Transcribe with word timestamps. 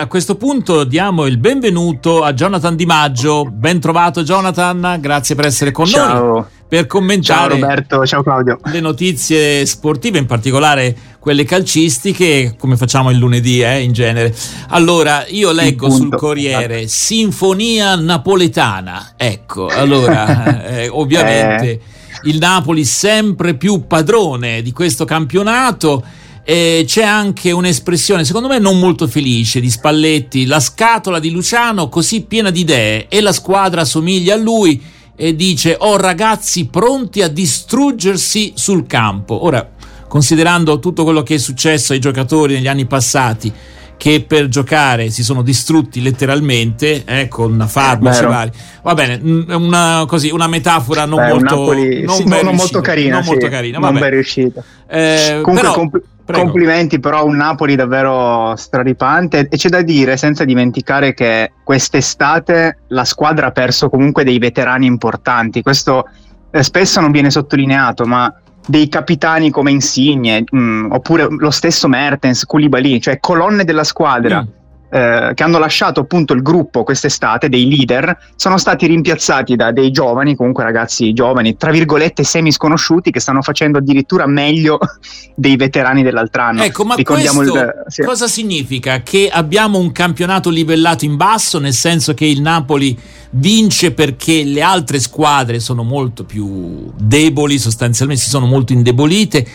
A 0.00 0.06
questo 0.06 0.36
punto 0.36 0.84
diamo 0.84 1.26
il 1.26 1.38
benvenuto 1.38 2.22
a 2.22 2.32
Jonathan 2.32 2.76
Di 2.76 2.86
Maggio. 2.86 3.44
Ben 3.50 3.80
trovato 3.80 4.22
Jonathan, 4.22 4.98
grazie 5.00 5.34
per 5.34 5.46
essere 5.46 5.72
con 5.72 5.86
ciao. 5.86 6.24
noi. 6.24 6.44
Per 6.68 6.86
commentare 6.86 7.40
ciao 7.40 7.60
Roberto, 7.60 8.06
ciao 8.06 8.22
Claudio. 8.22 8.60
le 8.66 8.78
notizie 8.78 9.66
sportive, 9.66 10.18
in 10.18 10.26
particolare 10.26 10.96
quelle 11.18 11.42
calcistiche, 11.42 12.54
come 12.56 12.76
facciamo 12.76 13.10
il 13.10 13.18
lunedì 13.18 13.60
eh, 13.60 13.80
in 13.80 13.90
genere. 13.90 14.32
Allora, 14.68 15.26
io 15.26 15.50
leggo 15.50 15.90
sul 15.90 16.14
Corriere 16.14 16.86
Sinfonia 16.86 17.96
Napoletana. 17.96 19.14
Ecco, 19.16 19.66
allora, 19.66 20.62
eh, 20.78 20.88
ovviamente 20.88 21.70
eh. 21.70 21.80
il 22.22 22.38
Napoli 22.38 22.84
sempre 22.84 23.54
più 23.54 23.88
padrone 23.88 24.62
di 24.62 24.70
questo 24.70 25.04
campionato 25.04 26.04
eh, 26.50 26.84
c'è 26.86 27.02
anche 27.02 27.52
un'espressione, 27.52 28.24
secondo 28.24 28.48
me 28.48 28.58
non 28.58 28.78
molto 28.78 29.06
felice, 29.06 29.60
di 29.60 29.68
Spalletti, 29.68 30.46
la 30.46 30.60
scatola 30.60 31.18
di 31.18 31.30
Luciano 31.30 31.90
così 31.90 32.22
piena 32.22 32.48
di 32.48 32.60
idee 32.60 33.06
e 33.08 33.20
la 33.20 33.34
squadra 33.34 33.84
somiglia 33.84 34.32
a 34.32 34.38
lui 34.38 34.82
e 35.14 35.36
dice 35.36 35.76
ho 35.78 35.88
oh, 35.88 35.96
ragazzi 35.98 36.64
pronti 36.64 37.20
a 37.20 37.28
distruggersi 37.28 38.52
sul 38.54 38.86
campo. 38.86 39.44
Ora, 39.44 39.72
considerando 40.08 40.78
tutto 40.78 41.04
quello 41.04 41.22
che 41.22 41.34
è 41.34 41.38
successo 41.38 41.92
ai 41.92 41.98
giocatori 41.98 42.54
negli 42.54 42.68
anni 42.68 42.86
passati, 42.86 43.52
che 43.98 44.24
per 44.26 44.48
giocare 44.48 45.10
si 45.10 45.22
sono 45.22 45.42
distrutti 45.42 46.00
letteralmente 46.00 47.04
eh, 47.04 47.28
con 47.28 47.62
farmaci 47.68 48.24
vari. 48.24 48.52
Va 48.82 48.94
bene, 48.94 49.20
una, 49.54 50.04
così, 50.06 50.30
una 50.30 50.46
metafora 50.46 51.04
non 51.04 51.18
Beh, 51.18 51.28
molto, 51.28 51.44
Napoli, 51.44 52.04
non 52.04 52.16
sì, 52.16 52.24
non 52.24 52.54
molto 52.54 52.80
carina. 52.80 53.16
Non 53.16 53.24
sì, 53.24 53.30
molto 53.32 53.48
carina, 53.48 53.78
non 53.78 53.92
ben 53.92 54.08
riuscita. 54.08 54.64
Eh, 54.88 55.40
Comunque, 55.42 55.60
però, 55.60 55.74
compl- 55.74 56.04
complimenti, 56.32 57.00
però 57.00 57.24
un 57.24 57.36
Napoli 57.36 57.76
davvero 57.76 58.54
straripante. 58.56 59.48
E 59.48 59.56
c'è 59.56 59.68
da 59.68 59.82
dire, 59.82 60.16
senza 60.16 60.44
dimenticare, 60.44 61.14
che 61.14 61.52
quest'estate 61.62 62.78
la 62.88 63.04
squadra 63.04 63.46
ha 63.46 63.50
perso 63.50 63.88
comunque 63.88 64.24
dei 64.24 64.38
veterani 64.38 64.86
importanti. 64.86 65.62
Questo 65.62 66.06
eh, 66.50 66.62
spesso 66.62 67.00
non 67.00 67.10
viene 67.10 67.30
sottolineato, 67.30 68.04
ma 68.04 68.32
dei 68.66 68.88
capitani 68.88 69.50
come 69.50 69.70
Insigne, 69.70 70.44
mh, 70.48 70.58
mm, 70.58 70.92
oppure 70.92 71.26
lo 71.28 71.50
stesso 71.50 71.88
Mertens, 71.88 72.44
Koulibaly, 72.44 73.00
cioè 73.00 73.18
colonne 73.20 73.64
della 73.64 73.84
squadra. 73.84 74.42
Mm 74.42 74.56
eh, 74.90 75.32
che 75.34 75.42
hanno 75.42 75.58
lasciato 75.58 76.00
appunto 76.00 76.32
il 76.32 76.42
gruppo 76.42 76.82
quest'estate, 76.82 77.48
dei 77.48 77.68
leader, 77.68 78.16
sono 78.36 78.56
stati 78.56 78.86
rimpiazzati 78.86 79.54
da 79.54 79.70
dei 79.70 79.90
giovani, 79.90 80.34
comunque 80.34 80.64
ragazzi 80.64 81.12
giovani, 81.12 81.56
tra 81.56 81.70
virgolette 81.70 82.24
semi 82.24 82.52
sconosciuti, 82.52 83.10
che 83.10 83.20
stanno 83.20 83.42
facendo 83.42 83.78
addirittura 83.78 84.26
meglio 84.26 84.78
dei 85.34 85.56
veterani 85.56 86.02
dell'altro 86.02 86.42
anno. 86.42 86.62
Ecco, 86.62 86.84
ma 86.84 86.94
Ricordiamo 86.94 87.40
questo 87.40 87.58
il, 87.58 87.84
sì. 87.88 88.02
cosa 88.02 88.26
significa? 88.26 89.02
Che 89.02 89.28
abbiamo 89.30 89.78
un 89.78 89.92
campionato 89.92 90.48
livellato 90.50 91.04
in 91.04 91.16
basso, 91.16 91.58
nel 91.58 91.74
senso 91.74 92.14
che 92.14 92.24
il 92.24 92.40
Napoli 92.40 92.98
vince 93.30 93.92
perché 93.92 94.42
le 94.42 94.62
altre 94.62 95.00
squadre 95.00 95.60
sono 95.60 95.82
molto 95.82 96.24
più 96.24 96.90
deboli, 96.96 97.58
sostanzialmente 97.58 98.22
si 98.22 98.30
sono 98.30 98.46
molto 98.46 98.72
indebolite 98.72 99.46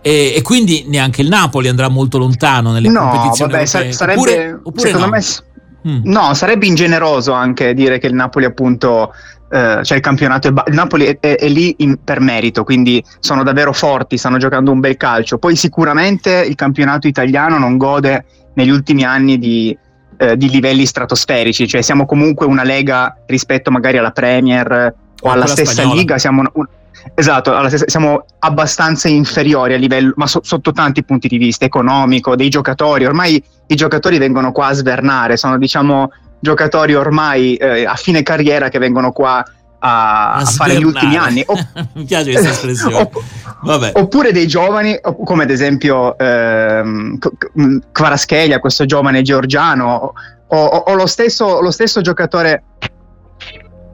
e, 0.00 0.34
e, 0.36 0.42
quindi 0.42 0.84
neanche 0.86 1.22
il 1.22 1.28
Napoli 1.28 1.68
andrà 1.68 1.88
molto 1.88 2.18
lontano 2.18 2.72
nelle 2.72 2.88
no, 2.88 3.08
competizioni 3.08 3.52
vabbè, 3.52 3.64
sa- 3.64 3.92
sarebbe, 3.92 4.20
oppure, 4.20 4.60
oppure 4.62 4.86
secondo 4.86 5.06
no? 5.06 5.12
me 5.12 5.90
mm. 5.90 6.00
no, 6.04 6.34
sarebbe 6.34 6.66
ingeneroso 6.66 7.32
anche 7.32 7.74
dire 7.74 7.98
che 7.98 8.06
il 8.06 8.14
Napoli 8.14 8.44
appunto 8.44 9.12
eh, 9.50 9.80
cioè 9.82 9.96
il 9.96 10.02
campionato 10.02 10.48
è 10.48 10.52
ba- 10.52 10.64
il 10.66 10.74
Napoli 10.74 11.06
è, 11.06 11.18
è, 11.18 11.36
è 11.36 11.48
lì 11.48 11.74
in, 11.78 11.98
per 12.04 12.20
merito, 12.20 12.64
quindi 12.64 13.02
sono 13.18 13.42
davvero 13.42 13.72
forti, 13.72 14.18
stanno 14.18 14.38
giocando 14.38 14.70
un 14.70 14.80
bel 14.80 14.96
calcio. 14.96 15.38
Poi 15.38 15.56
sicuramente 15.56 16.44
il 16.46 16.54
campionato 16.54 17.06
italiano 17.06 17.58
non 17.58 17.76
gode 17.76 18.24
negli 18.54 18.70
ultimi 18.70 19.04
anni 19.04 19.38
di, 19.38 19.76
eh, 20.18 20.36
di 20.36 20.50
livelli 20.50 20.84
stratosferici, 20.84 21.66
cioè 21.66 21.80
siamo 21.80 22.04
comunque 22.04 22.44
una 22.44 22.62
lega 22.62 23.16
rispetto 23.26 23.70
magari 23.70 23.96
alla 23.96 24.10
Premier 24.10 24.94
o, 25.20 25.30
alla 25.30 25.46
stessa 25.46 25.72
spagnola. 25.72 25.94
liga, 25.94 26.18
siamo 26.18 26.40
una, 26.40 26.50
una 26.54 26.68
Esatto, 27.14 27.54
siamo 27.86 28.24
abbastanza 28.40 29.08
inferiori 29.08 29.74
a 29.74 29.76
livello, 29.76 30.12
ma 30.16 30.26
so, 30.26 30.40
sotto 30.42 30.72
tanti 30.72 31.04
punti 31.04 31.28
di 31.28 31.38
vista, 31.38 31.64
economico, 31.64 32.36
dei 32.36 32.48
giocatori. 32.48 33.06
Ormai 33.06 33.42
i 33.66 33.74
giocatori 33.74 34.18
vengono 34.18 34.52
qua 34.52 34.68
a 34.68 34.72
svernare, 34.72 35.36
sono 35.36 35.58
diciamo 35.58 36.10
giocatori 36.40 36.94
ormai 36.94 37.56
eh, 37.56 37.84
a 37.84 37.94
fine 37.94 38.22
carriera 38.22 38.68
che 38.68 38.78
vengono 38.78 39.12
qua 39.12 39.44
a, 39.80 40.34
a 40.34 40.44
fare 40.44 40.76
gli 40.76 40.84
ultimi 40.84 41.16
anni. 41.16 41.42
O, 41.46 41.54
Mi 41.94 42.04
piace 42.04 42.32
questa 42.32 42.50
espressione. 42.50 42.94
Opp- 42.94 43.16
oppure 43.94 44.32
dei 44.32 44.46
giovani, 44.46 44.98
come 45.24 45.44
ad 45.44 45.50
esempio 45.50 46.16
ehm, 46.18 47.18
Kvaraschelia, 47.92 48.60
questo 48.60 48.84
giovane 48.84 49.22
georgiano, 49.22 50.12
o, 50.46 50.56
o, 50.56 50.76
o 50.86 50.94
lo, 50.94 51.06
stesso, 51.06 51.60
lo 51.60 51.70
stesso 51.70 52.00
giocatore 52.00 52.62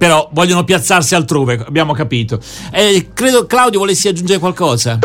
però 0.04 0.28
vogliono 0.32 0.64
piazzarsi 0.64 1.14
altrove, 1.14 1.64
abbiamo 1.66 1.94
capito. 1.94 2.38
Eh, 2.70 3.08
credo 3.14 3.46
Claudio 3.46 3.78
volessi 3.78 4.06
aggiungere 4.06 4.38
qualcosa. 4.38 4.98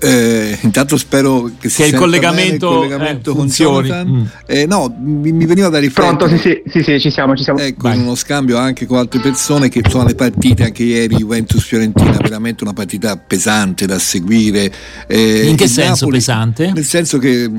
Eh, 0.00 0.58
intanto 0.62 0.96
spero 0.96 1.50
che, 1.58 1.68
che 1.68 1.86
il 1.86 1.94
collegamento, 1.94 2.68
bene, 2.68 2.84
il 2.84 2.90
collegamento 2.90 3.30
eh, 3.30 3.34
funzioni. 3.34 3.90
Mm. 3.90 4.24
Eh, 4.46 4.66
no, 4.66 4.94
mi, 4.98 5.32
mi, 5.32 5.46
veniva 5.46 5.68
da 5.68 5.78
riflettere. 5.78 6.16
Pronto, 6.16 6.36
sì, 6.36 6.38
sì, 6.38 6.62
sì, 6.66 6.82
sì, 6.82 7.00
ci 7.00 7.10
siamo, 7.10 7.36
ci 7.36 7.42
siamo. 7.42 7.58
Ecco, 7.58 7.88
in 7.88 8.00
uno 8.00 8.14
scambio 8.14 8.58
anche 8.58 8.86
con 8.86 8.98
altre 8.98 9.20
persone 9.20 9.68
che 9.68 9.82
sono 9.88 10.04
le 10.04 10.14
partite, 10.14 10.64
anche 10.64 10.82
ieri 10.84 11.16
Juventus-Fiorentina, 11.16 12.16
veramente 12.20 12.62
una 12.62 12.72
partita 12.72 13.16
pesante 13.16 13.86
da 13.86 13.98
seguire. 13.98 14.72
Eh, 15.06 15.46
in 15.48 15.56
che 15.56 15.68
senso 15.68 16.04
Napoli, 16.04 16.18
pesante? 16.18 16.72
Nel 16.72 16.84
senso 16.84 17.18
che 17.18 17.50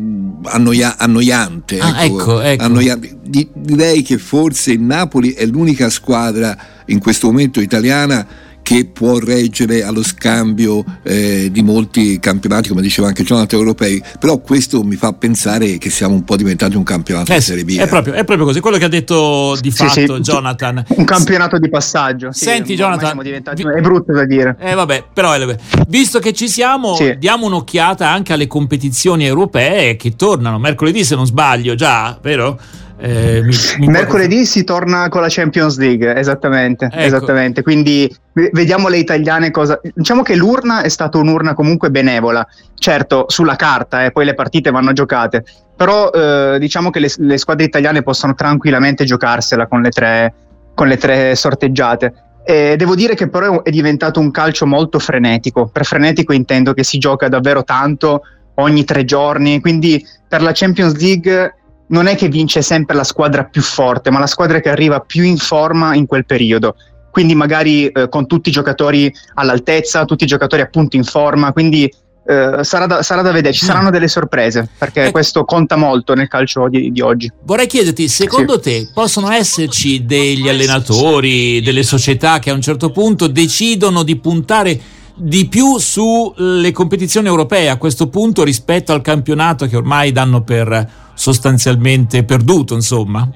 annoia, 0.43 0.97
annoiante. 0.97 1.79
Ah, 1.79 2.03
ecco, 2.03 2.19
ecco, 2.19 2.41
ecco. 2.41 2.63
Annoiante. 2.63 3.17
Direi 3.53 4.01
che 4.01 4.17
forse 4.17 4.71
il 4.71 4.81
Napoli 4.81 5.33
è 5.33 5.45
l'unica 5.45 5.89
squadra 5.89 6.57
in 6.85 6.99
questo 6.99 7.27
momento 7.27 7.61
italiana 7.61 8.25
che 8.69 8.85
può 8.85 9.17
reggere 9.17 9.81
allo 9.81 10.03
scambio 10.03 10.85
eh, 11.01 11.49
di 11.51 11.63
molti 11.63 12.19
campionati, 12.19 12.69
come 12.69 12.83
diceva 12.83 13.07
anche 13.07 13.23
Jonathan 13.23 13.57
europei, 13.57 13.99
però 14.19 14.37
questo 14.37 14.83
mi 14.83 14.95
fa 14.95 15.11
pensare 15.13 15.79
che 15.79 15.89
siamo 15.89 16.13
un 16.13 16.23
po' 16.23 16.35
diventati 16.35 16.75
un 16.75 16.83
campionato 16.83 17.31
eh, 17.31 17.37
di 17.37 17.41
Serie 17.41 17.65
B. 17.65 17.79
È 17.79 17.87
proprio, 17.87 18.13
è 18.13 18.23
proprio, 18.23 18.45
così, 18.45 18.59
quello 18.59 18.77
che 18.77 18.85
ha 18.85 18.89
detto 18.89 19.57
di 19.59 19.71
sì, 19.71 19.87
fatto 19.87 20.15
sì, 20.17 20.21
Jonathan. 20.21 20.85
Un 20.87 21.03
campionato 21.03 21.57
di 21.57 21.67
passaggio. 21.67 22.31
Sì, 22.31 22.43
Senti 22.43 22.75
Jonathan, 22.75 23.19
è 23.19 23.81
brutto 23.81 24.13
da 24.13 24.25
dire. 24.25 24.55
Eh 24.59 24.75
vabbè, 24.75 25.05
però 25.13 25.31
è, 25.31 25.57
visto 25.87 26.19
che 26.19 26.31
ci 26.33 26.47
siamo, 26.47 26.95
diamo 27.17 27.47
un'occhiata 27.47 28.07
anche 28.07 28.33
alle 28.33 28.45
competizioni 28.45 29.25
europee 29.25 29.95
che 29.95 30.15
tornano 30.15 30.59
mercoledì 30.59 31.03
se 31.03 31.15
non 31.15 31.25
sbaglio, 31.25 31.73
già, 31.73 32.19
vero? 32.21 32.59
Eh, 33.01 33.41
mi, 33.41 33.55
mi 33.77 33.87
Mercoledì 33.87 34.35
può... 34.35 34.45
si 34.45 34.63
torna 34.65 35.07
con 35.07 35.21
la 35.21 35.27
Champions 35.29 35.77
League, 35.77 36.15
esattamente, 36.15 36.85
ecco. 36.85 36.97
esattamente. 36.97 37.61
Quindi 37.61 38.13
vediamo 38.51 38.89
le 38.89 38.97
italiane 38.97 39.51
cosa. 39.51 39.79
Diciamo 39.93 40.21
che 40.21 40.35
l'urna 40.35 40.81
è 40.81 40.89
stata 40.89 41.17
un'urna 41.17 41.53
comunque 41.53 41.91
benevola, 41.91 42.45
certo 42.77 43.25
sulla 43.29 43.55
carta, 43.55 44.03
eh, 44.03 44.11
poi 44.11 44.25
le 44.25 44.33
partite 44.33 44.69
vanno 44.69 44.91
giocate, 44.91 45.45
però 45.75 46.11
eh, 46.11 46.57
diciamo 46.59 46.89
che 46.89 46.99
le, 46.99 47.09
le, 47.17 47.37
squadre 47.37 47.65
italiane 47.65 48.03
possono 48.03 48.35
tranquillamente 48.35 49.05
giocarsela 49.05 49.67
con 49.67 49.81
le 49.81 49.89
tre, 49.89 50.33
con 50.73 50.87
le 50.87 50.97
tre 50.97 51.35
sorteggiate. 51.35 52.13
E 52.43 52.75
devo 52.75 52.95
dire 52.95 53.15
che 53.15 53.29
però 53.29 53.63
è 53.63 53.69
diventato 53.69 54.19
un 54.19 54.31
calcio 54.31 54.65
molto 54.65 54.99
frenetico. 54.99 55.67
Per 55.67 55.85
frenetico 55.85 56.33
intendo 56.33 56.73
che 56.73 56.83
si 56.83 56.97
gioca 56.97 57.29
davvero 57.29 57.63
tanto 57.63 58.23
ogni 58.55 58.83
tre 58.83 59.05
giorni, 59.05 59.61
quindi 59.61 60.05
per 60.27 60.41
la 60.41 60.51
Champions 60.53 60.97
League 60.99 61.53
non 61.89 62.07
è 62.07 62.15
che 62.15 62.27
vince 62.27 62.61
sempre 62.61 62.95
la 62.95 63.03
squadra 63.03 63.43
più 63.43 63.61
forte, 63.61 64.09
ma 64.09 64.19
la 64.19 64.27
squadra 64.27 64.59
che 64.59 64.69
arriva 64.69 64.99
più 64.99 65.23
in 65.23 65.37
forma 65.37 65.95
in 65.95 66.05
quel 66.05 66.25
periodo. 66.25 66.75
Quindi 67.11 67.35
magari 67.35 67.87
eh, 67.87 68.07
con 68.09 68.27
tutti 68.27 68.49
i 68.49 68.51
giocatori 68.51 69.11
all'altezza, 69.35 70.05
tutti 70.05 70.23
i 70.23 70.27
giocatori 70.27 70.61
appunto 70.61 70.95
in 70.95 71.03
forma, 71.03 71.51
quindi 71.51 71.91
eh, 72.29 72.63
sarà, 72.63 72.85
da, 72.85 73.01
sarà, 73.01 73.23
da, 73.23 73.31
vedere, 73.31 73.55
ci 73.55 73.65
saranno 73.65 73.89
delle 73.89 74.07
sorprese, 74.07 74.69
perché 74.77 75.05
eh. 75.05 75.11
questo 75.11 75.45
conta 75.45 75.75
molto 75.75 76.13
nel 76.13 76.27
calcio 76.27 76.67
di, 76.69 76.91
di 76.91 77.01
oggi. 77.01 77.31
Vorrei 77.41 77.65
chiederti, 77.65 78.07
secondo 78.07 78.53
sì. 78.53 78.59
te 78.59 78.89
possono 78.93 79.31
esserci 79.31 80.05
degli 80.05 80.47
allenatori, 80.47 81.59
delle 81.61 81.81
società 81.81 82.37
che 82.37 82.51
a 82.51 82.53
un 82.53 82.61
certo 82.61 82.91
punto 82.91 83.25
decidono 83.25 84.03
di 84.03 84.15
puntare 84.17 84.79
di 85.19 85.47
più 85.47 85.77
sulle 85.77 86.71
competizioni 86.71 87.27
europee 87.27 87.69
a 87.69 87.77
questo 87.77 88.07
punto 88.07 88.43
rispetto 88.43 88.93
al 88.93 89.01
campionato 89.01 89.65
che 89.67 89.75
ormai 89.75 90.11
danno 90.11 90.41
per 90.41 90.89
sostanzialmente 91.13 92.23
perduto, 92.23 92.73
insomma? 92.73 93.29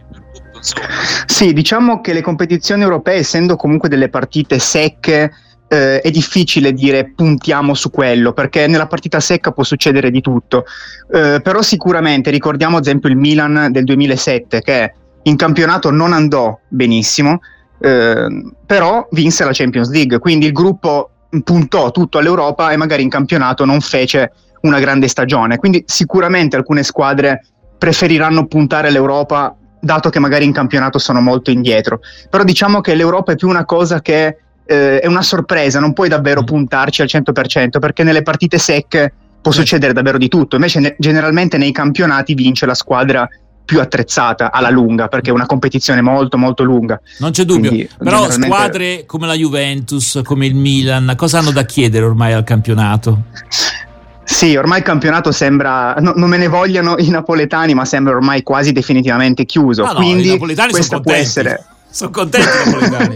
Sì, 1.26 1.52
diciamo 1.52 2.00
che 2.00 2.14
le 2.14 2.22
competizioni 2.22 2.84
europee, 2.84 3.16
essendo 3.16 3.58
comunque 3.58 3.90
delle 3.90 4.08
partite 4.08 4.60
secche, 4.60 5.32
eh, 5.68 6.00
è 6.00 6.10
difficile 6.10 6.72
dire 6.72 7.12
puntiamo 7.14 7.74
su 7.74 7.90
quello, 7.90 8.32
perché 8.32 8.68
nella 8.68 8.88
partita 8.88 9.20
secca 9.20 9.52
può 9.52 9.64
succedere 9.64 10.10
di 10.10 10.22
tutto. 10.22 10.64
Eh, 11.12 11.42
però 11.44 11.62
sicuramente 11.62 12.30
ricordiamo 12.30 12.78
ad 12.78 12.86
esempio 12.86 13.10
il 13.10 13.18
Milan 13.18 13.70
del 13.72 13.84
2007, 13.84 14.62
che 14.62 14.94
in 15.24 15.36
campionato 15.36 15.92
non 15.92 16.14
andò 16.14 16.58
benissimo, 16.70 17.40
eh, 17.80 18.28
però 18.66 19.06
vinse 19.12 19.44
la 19.44 19.52
Champions 19.52 19.90
League, 19.90 20.20
quindi 20.20 20.46
il 20.46 20.54
gruppo 20.54 21.13
puntò 21.44 21.92
tutto 21.92 22.18
all'Europa 22.18 22.72
e 22.72 22.78
magari 22.78 23.04
in 23.04 23.10
campionato 23.10 23.66
non 23.66 23.82
fece 23.82 24.32
una 24.62 24.80
grande 24.80 25.08
stagione. 25.08 25.58
Quindi 25.58 25.84
sicuramente 25.88 26.56
alcune 26.56 26.84
squadre 26.84 27.46
preferiranno 27.78 28.46
puntare 28.46 28.90
all'Europa 28.90 29.56
dato 29.80 30.10
che 30.10 30.20
magari 30.20 30.46
in 30.46 30.54
campionato 30.54 30.98
sono 31.00 31.20
molto 31.20 31.52
indietro. 31.52 32.00
Però 32.30 32.44
diciamo 32.44 32.80
che 32.82 32.96
l'Europa 32.96 33.34
è 33.34 33.36
più 33.36 33.50
una 33.50 33.66
cosa 33.66 34.02
che 34.02 34.38
eh, 34.66 35.00
è 35.00 35.08
una 35.08 35.22
sorpresa, 35.22 35.80
non 35.80 35.94
puoi 35.94 36.08
davvero 36.08 36.42
mm. 36.42 36.46
puntarci 36.46 37.02
al 37.02 37.10
100% 37.12 37.80
perché 37.80 38.04
nelle 38.04 38.22
partite 38.22 38.58
secche 38.58 39.14
può 39.42 39.52
succedere 39.52 39.92
davvero 39.92 40.18
di 40.18 40.30
tutto. 40.30 40.56
Invece 40.56 40.80
ne- 40.80 40.96
generalmente 40.98 41.58
nei 41.58 41.74
campionati 41.74 42.34
vince 42.34 42.66
la 42.66 42.74
squadra 42.74 43.28
più 43.66 43.80
attrezzata 43.80 44.52
alla 44.52 44.70
lunga 44.70 45.08
perché 45.08 45.30
è 45.30 45.34
una 45.34 45.46
competizione 45.46 46.02
molto 46.02 46.38
molto 46.38 46.64
lunga 46.64 47.00
non 47.20 47.32
c'è 47.32 47.44
dubbio 47.44 47.70
Quindi, 47.70 47.90
però 47.98 48.28
generalmente... 48.28 48.48
squadre 48.48 49.06
come 49.06 49.28
la 49.28 49.36
Juventus 49.36 50.22
come 50.24 50.46
il 50.46 50.56
Milan 50.56 51.14
cosa 51.16 51.40
hanno 51.40 51.52
da 51.52 51.64
chiedere 51.64 52.06
ormai 52.06 52.34
al 52.34 52.44
campionato? 52.44 53.24
Sì, 54.26 54.56
ormai 54.56 54.80
il 54.80 54.86
campionato 54.86 55.32
sembra, 55.32 55.96
no, 56.00 56.14
non 56.16 56.30
me 56.30 56.38
ne 56.38 56.48
vogliano 56.48 56.96
i 56.98 57.10
napoletani, 57.10 57.74
ma 57.74 57.84
sembra 57.84 58.16
ormai 58.16 58.42
quasi 58.42 58.72
definitivamente 58.72 59.46
chiuso. 59.46 59.84
No, 59.84 59.94
Quindi 59.96 60.24
no, 60.24 60.30
i 60.30 60.34
napoletani 60.34 60.72
questa 60.72 61.02
può 61.02 61.12
essere 61.12 61.66
sono 61.94 62.12
napoletani. 62.12 63.14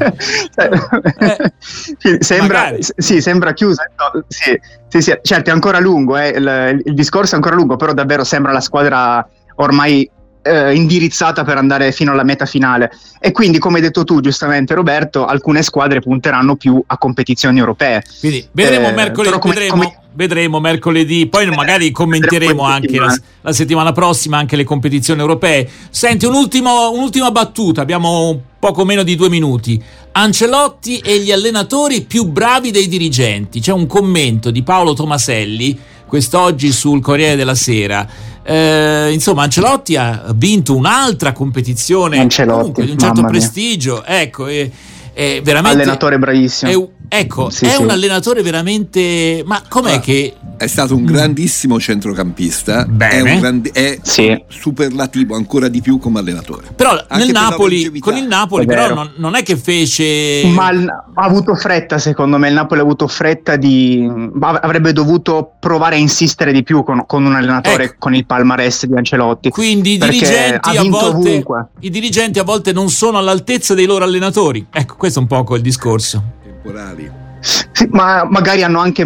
eh, 0.55 2.21
sembra, 2.21 2.75
sì, 2.79 3.21
sembra 3.21 3.53
chiusa. 3.53 3.89
No, 3.97 4.23
sì, 4.27 4.59
sì, 4.87 5.01
sì, 5.01 5.17
certo, 5.23 5.49
è 5.49 5.53
ancora 5.53 5.79
lungo, 5.79 6.15
eh, 6.17 6.29
il, 6.29 6.81
il, 6.85 6.93
discorso 6.93 7.33
è 7.33 7.35
ancora 7.35 7.55
lungo, 7.55 7.75
però 7.75 7.93
davvero 7.93 8.23
sembra 8.23 8.51
la 8.51 8.61
squadra 8.61 9.27
ormai 9.55 10.07
eh, 10.47 10.75
indirizzata 10.75 11.43
per 11.43 11.57
andare 11.57 11.91
fino 11.91 12.11
alla 12.11 12.23
meta 12.23 12.45
finale. 12.45 12.91
E 13.19 13.31
quindi, 13.31 13.59
come 13.59 13.77
hai 13.77 13.81
detto 13.83 14.03
tu 14.03 14.19
giustamente, 14.21 14.73
Roberto, 14.73 15.25
alcune 15.25 15.61
squadre 15.61 15.99
punteranno 15.99 16.55
più 16.55 16.81
a 16.85 16.97
competizioni 16.97 17.59
europee. 17.59 18.03
Quindi 18.19 18.47
vedremo 18.51 18.89
eh, 18.89 18.93
mercoledì. 18.93 19.37
Come, 19.39 19.53
vedremo, 19.53 19.73
come... 19.73 19.99
vedremo, 20.13 20.59
mercoledì, 20.59 21.27
poi 21.27 21.47
magari 21.47 21.91
commenteremo 21.91 22.63
anche 22.63 22.99
la, 22.99 23.15
la, 23.41 23.53
settimana 23.53 23.91
prossima 23.91 24.37
anche 24.37 24.55
le 24.55 24.63
competizioni 24.63 25.19
europee. 25.19 25.69
Senti, 25.89 26.25
un 26.25 26.33
ultimo, 26.33 26.91
un'ultima 26.91 27.31
battuta, 27.31 27.81
abbiamo 27.81 28.41
poco 28.59 28.85
meno 28.85 29.03
di 29.03 29.15
due 29.15 29.29
minuti. 29.29 29.81
Ancelotti 30.19 30.97
e 30.97 31.19
gli 31.19 31.31
allenatori 31.31 32.01
più 32.01 32.25
bravi 32.25 32.71
dei 32.71 32.87
dirigenti. 32.87 33.59
C'è 33.59 33.71
un 33.71 33.85
commento 33.85 34.49
di 34.49 34.63
Paolo 34.63 34.93
Tomaselli 34.93 35.77
quest'oggi 36.07 36.71
sul 36.71 37.01
Corriere 37.01 37.35
della 37.35 37.53
Sera. 37.53 38.07
Eh, 38.41 39.11
insomma, 39.11 39.43
Ancelotti 39.43 39.95
ha 39.95 40.25
vinto 40.33 40.75
un'altra 40.75 41.33
competizione 41.33 42.27
comunque 42.35 42.85
di 42.85 42.91
un 42.91 42.97
certo 42.97 43.23
prestigio. 43.25 44.03
Ecco, 44.03 44.47
è, 44.47 44.67
è 45.13 45.41
veramente. 45.43 45.81
Allenatore 45.81 46.17
bravissimo. 46.17 46.71
È, 46.71 46.87
ecco, 47.07 47.49
sì, 47.49 47.65
è 47.65 47.71
sì. 47.71 47.81
un 47.81 47.89
allenatore 47.89 48.41
veramente. 48.41 49.43
Ma 49.45 49.61
com'è 49.67 49.95
ah, 49.95 49.99
che. 49.99 50.35
È 50.57 50.65
stato 50.65 50.95
un 50.95 51.05
grandissimo 51.05 51.79
centrocampista. 51.79 52.85
Bene. 52.85 53.35
È, 53.35 53.39
grandi... 53.39 53.69
è 53.71 53.99
sì. 54.01 54.43
superlativo 54.47 55.35
ancora 55.35 55.67
di 55.67 55.81
più 55.81 55.99
come 55.99 56.17
allenatore. 56.17 56.69
Però 56.75 56.91
Anche 56.91 57.25
nel 57.25 57.31
Napoli, 57.31 57.99
con 57.99 58.15
il 58.15 58.25
Napoli, 58.25 58.65
però 58.65 58.91
non, 58.93 59.11
non, 59.17 59.35
è 59.35 59.43
che 59.43 59.55
fece. 59.55 60.47
Ma 60.47 60.69
ha 60.69 61.23
avuto 61.23 61.53
fretta, 61.53 61.99
secondo 61.99 62.37
me. 62.37 62.47
Il 62.47 62.55
Napoli 62.55 62.79
ha 62.79 62.83
avuto 62.83 63.07
fretta 63.07 63.55
di. 63.55 64.09
Avrebbe 64.39 64.93
dovuto 64.93 65.53
provare 65.59 65.95
a 65.95 65.99
insistere 65.99 66.51
di 66.51 66.63
più 66.63 66.83
con, 66.83 67.05
con 67.05 67.23
un 67.23 67.35
allenatore 67.35 67.83
ecco. 67.83 67.95
con 67.99 68.15
il 68.15 68.25
palmarès 68.25 68.85
di 68.85 68.95
Ancelotti. 68.95 69.49
Quindi 69.49 69.93
i 69.93 69.97
dirigenti, 69.97 70.77
a 70.77 70.83
volte, 70.83 71.45
i 71.81 71.89
dirigenti 71.89 72.39
a 72.39 72.43
volte 72.43 72.71
non 72.71 72.89
sono 72.89 73.19
all'altezza 73.19 73.75
dei 73.75 73.85
loro 73.85 74.03
allenatori. 74.03 74.65
Ecco, 74.71 74.95
questo 74.95 75.19
è 75.19 75.21
un 75.21 75.27
po' 75.27 75.55
il 75.55 75.61
discorso. 75.61 76.35
Temporali. 76.67 77.25
Sì, 77.39 77.87
ma 77.91 78.25
magari 78.27 78.63
hanno 78.63 78.79
anche 78.79 79.05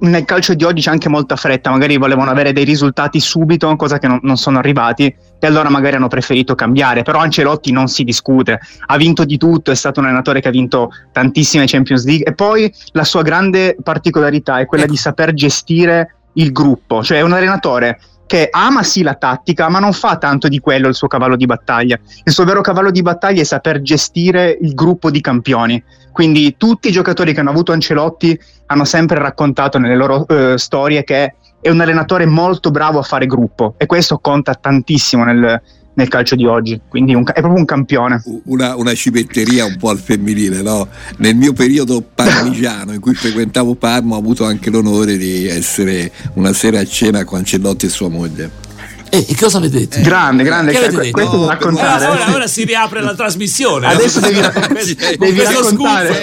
nel 0.00 0.24
calcio 0.26 0.54
di 0.54 0.64
oggi 0.64 0.82
c'è 0.82 0.90
anche 0.90 1.08
molta 1.08 1.34
fretta, 1.34 1.70
magari 1.70 1.96
volevano 1.96 2.30
avere 2.30 2.52
dei 2.52 2.64
risultati 2.64 3.18
subito, 3.18 3.74
cosa 3.76 3.98
che 3.98 4.06
non, 4.06 4.20
non, 4.22 4.36
sono 4.36 4.58
arrivati, 4.58 5.06
e 5.06 5.46
allora 5.46 5.70
magari 5.70 5.96
hanno 5.96 6.08
preferito 6.08 6.54
cambiare. 6.54 7.02
Però 7.02 7.18
Ancelotti 7.18 7.72
non 7.72 7.88
si 7.88 8.04
discute, 8.04 8.60
ha 8.86 8.96
vinto 8.96 9.24
di 9.24 9.38
tutto, 9.38 9.70
è 9.70 9.74
stato 9.74 9.98
un 9.98 10.06
allenatore 10.06 10.40
che 10.40 10.48
ha 10.48 10.52
vinto 10.52 10.90
tantissime 11.10 11.64
Champions 11.66 12.04
League 12.04 12.26
e 12.26 12.34
poi 12.34 12.72
la 12.92 13.04
sua 13.04 13.22
grande 13.22 13.76
particolarità 13.82 14.58
è 14.58 14.66
quella 14.66 14.86
di 14.86 14.96
saper 14.96 15.32
gestire 15.32 16.16
il 16.34 16.52
gruppo, 16.52 17.02
cioè 17.02 17.18
è 17.18 17.22
un 17.22 17.32
allenatore 17.32 17.98
che 18.30 18.46
ama 18.48 18.84
sì 18.84 19.02
la 19.02 19.14
tattica, 19.14 19.68
ma 19.68 19.80
non 19.80 19.92
fa 19.92 20.16
tanto 20.16 20.46
di 20.46 20.60
quello 20.60 20.86
il 20.86 20.94
suo 20.94 21.08
cavallo 21.08 21.34
di 21.34 21.46
battaglia. 21.46 21.98
Il 22.22 22.32
suo 22.32 22.44
vero 22.44 22.60
cavallo 22.60 22.92
di 22.92 23.02
battaglia 23.02 23.40
è 23.40 23.44
saper 23.44 23.82
gestire 23.82 24.56
il 24.60 24.72
gruppo 24.72 25.10
di 25.10 25.20
campioni. 25.20 25.82
Quindi 26.12 26.54
tutti 26.56 26.90
i 26.90 26.92
giocatori 26.92 27.32
che 27.34 27.40
hanno 27.40 27.50
avuto 27.50 27.72
Ancelotti 27.72 28.38
hanno 28.66 28.84
sempre 28.84 29.18
raccontato 29.18 29.78
nelle 29.78 29.96
loro 29.96 30.26
uh, 30.28 30.56
storie 30.56 31.02
che 31.02 31.34
è 31.60 31.70
un 31.70 31.80
allenatore 31.80 32.24
molto 32.24 32.70
bravo 32.70 33.00
a 33.00 33.02
fare 33.02 33.26
gruppo 33.26 33.74
e 33.76 33.86
questo 33.86 34.20
conta 34.20 34.54
tantissimo 34.54 35.24
nel, 35.24 35.60
nel 35.94 36.08
calcio 36.08 36.36
di 36.36 36.46
oggi, 36.46 36.80
quindi 36.88 37.14
un, 37.14 37.24
è 37.26 37.32
proprio 37.32 37.54
un 37.56 37.64
campione. 37.64 38.22
Una, 38.44 38.76
una, 38.76 38.94
civetteria 38.94 39.64
un 39.64 39.76
po' 39.76 39.90
al 39.90 39.98
femminile, 39.98 40.62
no? 40.62 40.88
Nel 41.18 41.36
mio 41.36 41.52
periodo 41.52 42.02
parmigiano 42.02 42.92
in 42.92 43.00
cui 43.00 43.14
frequentavo 43.14 43.74
Parma 43.74 44.14
ho 44.14 44.18
avuto 44.18 44.44
anche 44.44 44.70
l'onore 44.70 45.16
di 45.16 45.46
essere 45.46 46.10
una 46.34 46.52
sera 46.52 46.80
a 46.80 46.84
cena 46.84 47.24
con 47.24 47.38
Ancelotti 47.38 47.86
e 47.86 47.88
sua 47.88 48.08
moglie. 48.08 48.68
E 49.12 49.26
eh, 49.28 49.36
cosa 49.36 49.58
vedete? 49.58 49.98
Eh, 49.98 50.02
grande, 50.02 50.44
grande. 50.44 50.70
Che 50.70 50.78
avete 50.78 50.96
detto? 50.96 51.10
Questo 51.10 51.36
no, 51.36 51.48
raccontare. 51.48 52.06
Ora, 52.06 52.32
ora, 52.32 52.46
si 52.46 52.64
riapre 52.64 53.02
la 53.02 53.14
trasmissione. 53.14 53.88
Adesso 53.88 54.20
devi, 54.20 54.40
devi 55.18 55.42
raccontare. 55.42 56.22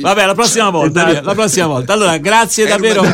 Vabbè, 0.00 0.26
la 0.26 0.34
prossima 0.34 0.68
volta. 0.68 1.08
Esatto. 1.08 1.24
La 1.24 1.34
prossima 1.34 1.66
volta. 1.66 1.92
Allora, 1.94 2.18
grazie 2.18 2.66
Era 2.66 2.74
davvero. 2.74 3.00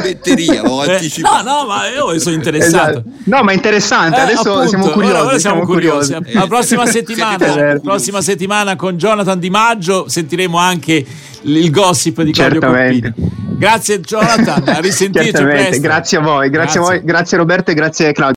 Ho 0.67 0.85
eh, 0.85 1.11
no, 1.19 1.43
no, 1.43 1.67
ma 1.67 1.89
io 1.89 2.19
sono 2.19 2.35
interessato. 2.35 2.91
Esatto. 2.91 3.05
No, 3.25 3.43
ma 3.45 3.53
è 3.53 3.55
interessante. 3.55 4.19
Eh, 4.19 4.23
Adesso 4.23 4.51
appunto, 4.51 4.69
siamo 4.69 4.89
curiosi. 4.89 5.15
Ora, 5.15 5.25
ora 5.25 5.39
siamo, 5.39 5.65
curiosi. 5.65 6.13
curiosi. 6.13 6.37
La 6.37 6.47
prossima 6.49 6.87
settimana, 6.87 7.79
prossima 7.81 8.21
settimana 8.21 8.75
con 8.75 8.97
Jonathan 8.97 9.39
Di 9.39 9.51
Maggio 9.51 10.09
sentiremo 10.09 10.59
anche 10.59 11.07
il 11.43 11.71
gossip 11.71 12.23
di 12.23 12.33
Claudio 12.33 12.61
Coppini. 12.61 13.39
Grazie 13.61 14.01
Jonathan, 14.01 14.63
a 14.67 14.81
risentirci 14.81 15.81
Grazie 15.81 16.17
a 16.17 16.21
voi, 16.23 16.49
grazie, 16.49 16.51
grazie 16.51 16.81
a 16.81 16.83
voi, 16.83 17.05
grazie 17.05 17.37
Roberto 17.37 17.71
e 17.71 17.75
grazie 17.75 18.13
Claudio. 18.13 18.29